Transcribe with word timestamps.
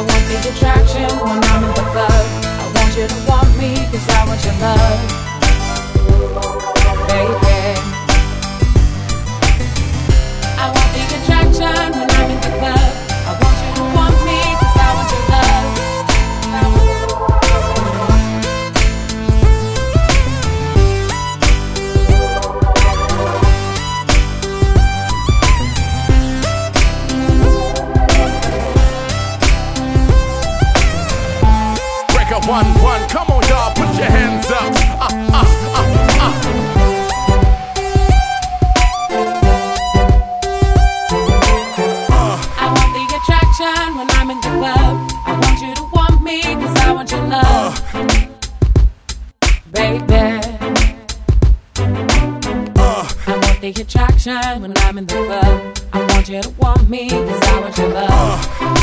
I 0.00 0.02
want 0.02 0.28
the 0.28 0.48
attraction 0.48 1.18
when 1.18 1.44
I'm 1.44 1.62
in 1.62 1.74
the 1.74 1.82
club. 1.92 2.10
I 2.42 2.72
want 2.74 2.96
you 2.96 3.06
to 3.06 3.28
want 3.28 3.54
me, 3.58 3.76
cause 3.92 4.08
I 4.08 4.24
want 4.26 4.42
your 4.42 4.54
love. 4.54 5.19
One, 32.50 32.66
one. 32.82 33.08
Come 33.08 33.28
on, 33.28 33.42
y'all, 33.46 33.72
put 33.74 33.94
your 33.96 34.10
hands 34.10 34.50
up. 34.50 34.74
Uh, 34.98 35.06
uh, 35.38 35.46
uh, 35.78 35.84
uh. 36.18 36.34
I 42.58 42.66
want 42.74 42.90
the 42.96 43.04
attraction 43.18 43.88
when 43.96 44.08
I'm 44.18 44.30
in 44.32 44.40
the 44.40 44.50
club. 44.58 44.94
I 45.26 45.32
want 45.40 45.60
you 45.62 45.74
to 45.76 45.84
want 45.94 46.22
me 46.24 46.42
cause 46.42 46.76
I 46.78 46.92
want 46.92 47.10
your 47.12 47.24
love. 47.28 47.72
Baby. 49.70 50.24
I 53.26 53.36
want 53.36 53.60
the 53.60 53.68
attraction 53.80 54.62
when 54.62 54.72
I'm 54.78 54.98
in 54.98 55.06
the 55.06 55.14
club. 55.14 55.78
I 55.92 55.98
want 56.04 56.28
you 56.28 56.42
to 56.42 56.50
want 56.50 56.90
me 56.90 57.10
cause 57.10 57.42
I 57.42 57.60
want 57.60 57.78
your 57.78 57.88
love. 57.90 58.79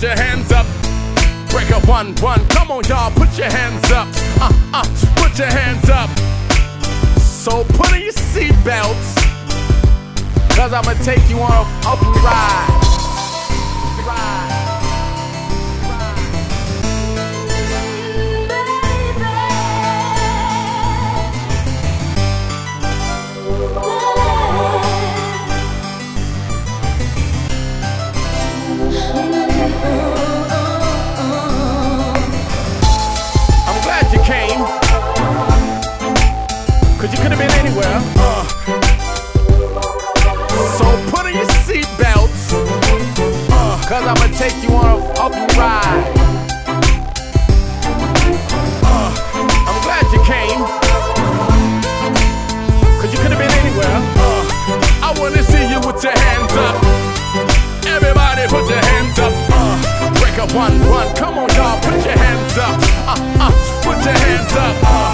Put 0.00 0.16
your 0.16 0.16
hands 0.16 0.50
up. 0.50 0.66
Break 1.50 1.70
up 1.72 1.86
one, 1.86 2.14
one. 2.22 2.46
Come 2.48 2.70
on, 2.70 2.82
y'all, 2.84 3.10
put 3.10 3.36
your 3.36 3.50
hands 3.50 3.90
up. 3.90 4.08
Uh, 4.40 4.50
uh, 4.72 4.84
put 5.16 5.38
your 5.38 5.48
hands 5.48 5.90
up. 5.90 6.08
So 7.20 7.64
put 7.74 7.92
on 7.92 8.00
your 8.00 8.12
seatbelts. 8.12 9.16
Cause 10.56 10.72
I'ma 10.72 10.94
take 11.04 11.28
you 11.28 11.38
on 11.40 11.52
a 11.52 12.24
ride. 12.24 12.80
Ride. 12.80 12.89
Anywhere. 37.70 38.00
Uh. 38.16 38.44
So 40.78 40.86
put 41.10 41.26
on 41.26 41.34
your 41.34 41.46
seatbelts. 41.66 42.50
Uh, 43.50 43.78
Cause 43.86 44.04
I'ma 44.06 44.26
take 44.36 44.56
you 44.62 44.74
on 44.74 44.86
a 44.86 44.96
up 45.20 45.32
ride. 45.56 46.04
Uh, 48.82 49.10
I'm 49.68 49.78
glad 49.86 50.04
you 50.12 50.20
came. 50.26 50.62
Cause 53.00 53.12
you 53.12 53.18
could 53.18 53.30
have 53.30 53.38
been 53.38 53.54
anywhere. 53.62 53.98
Uh, 54.18 55.06
I 55.06 55.14
wanna 55.18 55.42
see 55.42 55.68
you 55.70 55.78
with 55.86 56.02
your 56.02 56.16
hands 56.16 56.52
up. 56.54 56.76
Everybody 57.86 58.48
put 58.48 58.68
your 58.68 58.82
hands 58.82 59.18
up. 59.18 59.32
Uh, 59.50 60.20
break 60.20 60.38
up 60.38 60.52
one, 60.54 60.78
one. 60.88 61.14
Come 61.16 61.38
on, 61.38 61.48
y'all, 61.54 61.78
put 61.80 62.04
your 62.04 62.18
hands 62.18 62.58
up. 62.58 62.76
Uh, 63.06 63.46
uh, 63.46 63.52
put 63.82 64.04
your 64.04 64.14
hands 64.14 64.52
up. 64.54 64.76
Uh, 64.82 65.09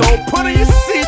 So 0.00 0.16
put 0.30 0.46
it, 0.46 0.56
your 0.56 0.64
seat. 0.64 0.99